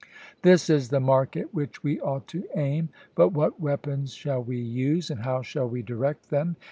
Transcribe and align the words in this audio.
This 0.41 0.67
is 0.67 0.89
the 0.89 0.99
mark 0.99 1.37
at 1.37 1.53
which 1.53 1.83
we 1.83 1.99
ought 1.99 2.25
to 2.29 2.47
aim. 2.55 2.89
But 3.13 3.33
what 3.33 3.59
weapons 3.59 4.15
shall 4.15 4.41
we 4.43 4.57
use, 4.57 5.11
and 5.11 5.19
how 5.19 5.43
shall 5.43 5.69
we 5.69 5.83
direct 5.83 6.31
them? 6.31 6.55